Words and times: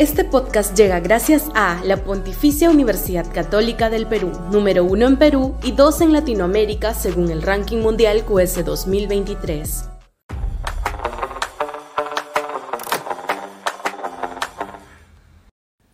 Este 0.00 0.24
podcast 0.24 0.74
llega 0.74 0.98
gracias 0.98 1.50
a 1.54 1.78
la 1.84 1.98
Pontificia 1.98 2.70
Universidad 2.70 3.30
Católica 3.30 3.90
del 3.90 4.06
Perú, 4.06 4.32
número 4.50 4.82
uno 4.82 5.06
en 5.06 5.18
Perú 5.18 5.58
y 5.62 5.72
dos 5.72 6.00
en 6.00 6.14
Latinoamérica 6.14 6.94
según 6.94 7.30
el 7.30 7.42
ranking 7.42 7.82
mundial 7.82 8.24
QS 8.24 8.64
2023. 8.64 9.90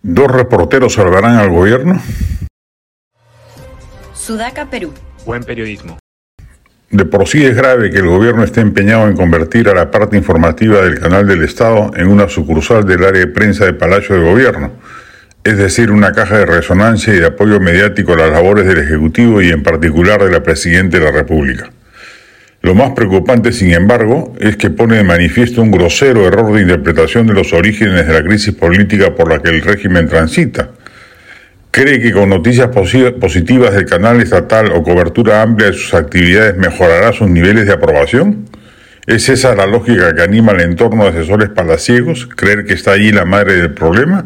¿Dos 0.02 0.30
reporteros 0.30 0.92
salvarán 0.92 1.34
al 1.38 1.50
gobierno? 1.50 2.00
Sudaca, 4.14 4.70
Perú. 4.70 4.92
Buen 5.24 5.42
periodismo. 5.42 5.98
De 6.96 7.04
por 7.04 7.28
sí 7.28 7.44
es 7.44 7.54
grave 7.54 7.90
que 7.90 7.98
el 7.98 8.06
gobierno 8.06 8.42
esté 8.42 8.62
empeñado 8.62 9.06
en 9.06 9.14
convertir 9.14 9.68
a 9.68 9.74
la 9.74 9.90
parte 9.90 10.16
informativa 10.16 10.80
del 10.80 10.98
canal 10.98 11.26
del 11.26 11.44
Estado 11.44 11.90
en 11.94 12.08
una 12.08 12.26
sucursal 12.26 12.86
del 12.86 13.04
área 13.04 13.20
de 13.20 13.26
prensa 13.26 13.66
de 13.66 13.74
Palacio 13.74 14.16
de 14.16 14.22
Gobierno, 14.22 14.72
es 15.44 15.58
decir, 15.58 15.90
una 15.90 16.12
caja 16.12 16.38
de 16.38 16.46
resonancia 16.46 17.14
y 17.14 17.18
de 17.18 17.26
apoyo 17.26 17.60
mediático 17.60 18.14
a 18.14 18.16
las 18.16 18.30
labores 18.30 18.64
del 18.64 18.78
Ejecutivo 18.78 19.42
y 19.42 19.50
en 19.50 19.62
particular 19.62 20.24
de 20.24 20.30
la 20.30 20.42
Presidenta 20.42 20.98
de 20.98 21.04
la 21.04 21.10
República. 21.10 21.68
Lo 22.62 22.74
más 22.74 22.92
preocupante, 22.92 23.52
sin 23.52 23.74
embargo, 23.74 24.34
es 24.40 24.56
que 24.56 24.70
pone 24.70 24.96
de 24.96 25.04
manifiesto 25.04 25.60
un 25.60 25.70
grosero 25.70 26.26
error 26.26 26.54
de 26.54 26.62
interpretación 26.62 27.26
de 27.26 27.34
los 27.34 27.52
orígenes 27.52 28.06
de 28.06 28.12
la 28.14 28.24
crisis 28.24 28.54
política 28.54 29.14
por 29.14 29.28
la 29.28 29.42
que 29.42 29.50
el 29.50 29.60
régimen 29.60 30.08
transita. 30.08 30.70
¿Cree 31.76 32.00
que 32.00 32.10
con 32.10 32.30
noticias 32.30 32.70
positivas 32.70 33.74
del 33.74 33.84
canal 33.84 34.18
estatal 34.22 34.72
o 34.72 34.82
cobertura 34.82 35.42
amplia 35.42 35.66
de 35.66 35.72
sus 35.74 35.92
actividades 35.92 36.56
mejorará 36.56 37.12
sus 37.12 37.28
niveles 37.28 37.66
de 37.66 37.74
aprobación? 37.74 38.48
¿Es 39.06 39.28
esa 39.28 39.54
la 39.54 39.66
lógica 39.66 40.14
que 40.14 40.22
anima 40.22 40.52
al 40.52 40.62
entorno 40.62 41.04
de 41.04 41.10
asesores 41.10 41.50
palaciegos, 41.50 42.30
creer 42.34 42.64
que 42.64 42.72
está 42.72 42.92
allí 42.92 43.12
la 43.12 43.26
madre 43.26 43.56
del 43.56 43.74
problema? 43.74 44.24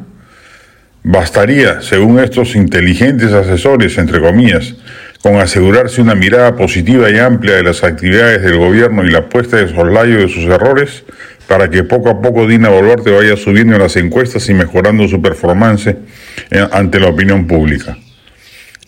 Bastaría, 1.02 1.82
según 1.82 2.20
estos 2.20 2.55
inteligentes 2.55 3.33
asesores, 3.33 3.98
entre 3.98 4.20
comillas, 4.20 4.77
con 5.22 5.36
asegurarse 5.36 6.00
una 6.00 6.14
mirada 6.14 6.56
positiva 6.56 7.10
y 7.10 7.18
amplia 7.18 7.56
de 7.56 7.62
las 7.62 7.84
actividades 7.84 8.42
del 8.42 8.56
gobierno 8.56 9.04
y 9.04 9.10
la 9.10 9.28
puesta 9.28 9.58
de 9.58 9.68
soslayo 9.68 10.18
de 10.18 10.28
sus 10.28 10.44
errores 10.44 11.04
para 11.46 11.68
que 11.68 11.84
poco 11.84 12.08
a 12.08 12.22
poco 12.22 12.46
Dina 12.46 12.68
Boluarte 12.68 13.10
vaya 13.10 13.36
subiendo 13.36 13.74
en 13.74 13.82
las 13.82 13.96
encuestas 13.96 14.48
y 14.48 14.54
mejorando 14.54 15.06
su 15.08 15.20
performance 15.20 15.88
eh, 15.88 16.68
ante 16.72 17.00
la 17.00 17.08
opinión 17.08 17.46
pública. 17.46 17.98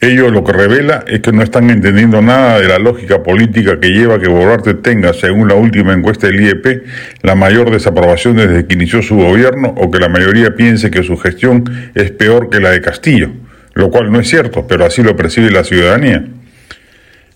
Ello 0.01 0.31
lo 0.31 0.43
que 0.43 0.53
revela 0.53 1.05
es 1.07 1.21
que 1.21 1.33
no 1.33 1.43
están 1.43 1.71
entendiendo 1.71 2.23
nada 2.23 2.61
de 2.61 2.67
la 2.67 2.79
lógica 2.79 3.23
política 3.23 3.79
que 3.79 3.91
lleva 3.91 4.17
a 4.17 4.19
que 4.19 4.29
Boluarte 4.29 4.75
tenga, 4.75 5.13
según 5.13 5.49
la 5.49 5.55
última 5.55 5.93
encuesta 5.93 6.29
del 6.29 6.41
IEP, 6.41 6.85
la 7.23 7.35
mayor 7.35 7.71
desaprobación 7.71 8.37
desde 8.37 8.67
que 8.67 8.75
inició 8.75 9.03
su 9.03 9.17
gobierno 9.17 9.75
o 9.77 9.91
que 9.91 10.01
la 10.01 10.09
mayoría 10.09 10.57
piense 10.57 10.91
que 10.91 11.03
su 11.03 11.17
gestión 11.19 11.65
es 11.95 12.11
peor 12.11 12.49
que 12.49 12.59
la 12.59 12.71
de 12.71 12.81
Castillo 12.81 13.31
lo 13.75 13.91
cual 13.91 14.11
no 14.11 14.21
es 14.21 14.29
cierto, 14.29 14.67
pero 14.67 14.85
así 14.85 15.03
lo 15.03 15.17
percibe 15.17 15.51
la 15.51 15.65
ciudadanía. 15.65 16.25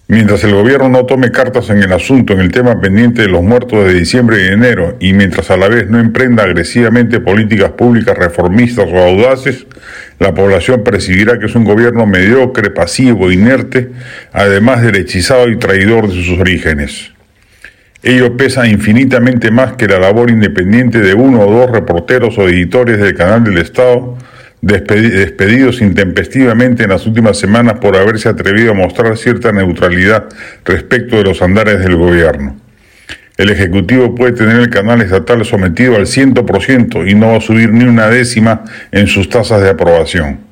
Mientras 0.09 0.45
el 0.45 0.55
gobierno 0.55 0.89
no 0.89 1.05
tome 1.05 1.33
cartas 1.33 1.69
en 1.70 1.83
el 1.83 1.92
asunto 1.92 2.33
en 2.33 2.39
el 2.39 2.53
tema 2.53 2.81
pendiente 2.81 3.23
de 3.23 3.29
los 3.29 3.42
muertos 3.42 3.84
de 3.84 3.92
diciembre 3.92 4.45
y 4.45 4.53
enero, 4.53 4.97
y 5.01 5.12
mientras 5.14 5.51
a 5.51 5.57
la 5.57 5.67
vez 5.67 5.91
no 5.91 5.98
emprenda 5.98 6.45
agresivamente 6.45 7.19
políticas 7.19 7.73
públicas 7.73 8.17
reformistas 8.17 8.87
o 8.89 8.98
audaces, 8.98 9.67
la 10.20 10.33
población 10.33 10.84
percibirá 10.84 11.41
que 11.41 11.47
es 11.47 11.57
un 11.57 11.64
gobierno 11.64 12.07
mediocre, 12.07 12.70
pasivo, 12.70 13.33
inerte, 13.33 13.91
además 14.33 14.83
derechizado 14.83 15.48
y 15.48 15.57
traidor 15.57 16.07
de 16.07 16.14
sus 16.14 16.39
orígenes. 16.39 17.11
Ello 18.05 18.37
pesa 18.37 18.69
infinitamente 18.69 19.51
más 19.51 19.73
que 19.73 19.89
la 19.89 19.98
labor 19.98 20.31
independiente 20.31 21.01
de 21.01 21.14
uno 21.14 21.41
o 21.41 21.51
dos 21.51 21.73
reporteros 21.73 22.39
o 22.39 22.48
editores 22.48 23.01
del 23.01 23.17
canal 23.17 23.42
del 23.42 23.59
Estado, 23.59 24.17
despedidos 24.67 25.81
intempestivamente 25.81 26.84
en 26.84 26.91
las 26.91 27.06
últimas 27.06 27.39
semanas 27.39 27.78
por 27.81 27.97
haberse 27.97 28.28
atrevido 28.28 28.73
a 28.73 28.75
mostrar 28.75 29.17
cierta 29.17 29.53
neutralidad 29.53 30.27
respecto 30.64 31.17
de 31.17 31.24
los 31.24 31.42
andares 31.42 31.80
del 31.80 31.96
gobierno. 31.96 32.57
El 33.36 33.51
Ejecutivo 33.51 34.14
puede 34.14 34.33
tener 34.33 34.57
el 34.57 34.70
canal 34.70 35.02
estatal 35.02 35.45
sometido 35.45 35.96
al 35.96 36.07
100% 36.07 37.11
y 37.11 37.14
no 37.14 37.33
va 37.33 37.36
a 37.36 37.41
subir 37.41 37.73
ni 37.73 37.85
una 37.85 38.08
décima 38.08 38.64
en 38.92 39.07
sus 39.07 39.29
tasas 39.29 39.61
de 39.63 39.70
aprobación 39.70 40.45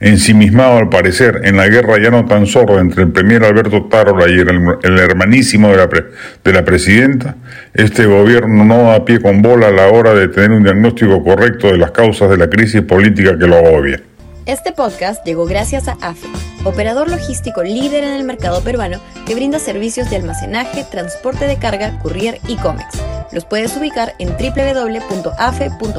ensimismado 0.00 0.78
al 0.78 0.88
parecer 0.88 1.40
en 1.44 1.56
la 1.56 1.68
guerra 1.68 2.00
ya 2.02 2.10
no 2.10 2.24
tan 2.24 2.46
sorda 2.46 2.80
entre 2.80 3.02
el 3.02 3.10
premier 3.10 3.44
Alberto 3.44 3.86
Tarola 3.86 4.26
y 4.28 4.38
el, 4.38 4.98
hermanísimo 4.98 5.70
de 5.70 5.76
la, 5.76 5.88
de 5.88 6.52
la 6.52 6.64
presidenta, 6.64 7.36
este 7.74 8.06
gobierno 8.06 8.64
no 8.64 8.84
da 8.84 9.04
pie 9.04 9.20
con 9.20 9.42
bola 9.42 9.68
a 9.68 9.72
la 9.72 9.88
hora 9.88 10.14
de 10.14 10.28
tener 10.28 10.52
un 10.52 10.62
diagnóstico 10.62 11.22
correcto 11.22 11.68
de 11.68 11.78
las 11.78 11.90
causas 11.90 12.30
de 12.30 12.36
la 12.36 12.48
crisis 12.48 12.82
política 12.82 13.36
que 13.38 13.46
lo 13.46 13.56
agobia. 13.56 14.00
Este 14.46 14.72
podcast 14.72 15.26
llegó 15.26 15.44
gracias 15.44 15.88
a 15.88 15.98
AFE, 16.00 16.26
operador 16.64 17.10
logístico 17.10 17.62
líder 17.62 18.04
en 18.04 18.14
el 18.14 18.24
mercado 18.24 18.62
peruano 18.62 18.98
que 19.26 19.34
brinda 19.34 19.58
servicios 19.58 20.08
de 20.08 20.16
almacenaje, 20.16 20.86
transporte 20.90 21.46
de 21.46 21.58
carga, 21.58 21.98
courier 21.98 22.38
y 22.48 22.56
cómics. 22.56 22.98
Los 23.30 23.44
puedes 23.44 23.76
ubicar 23.76 24.14
en 24.18 24.30
www.afe.pe. 24.30 25.98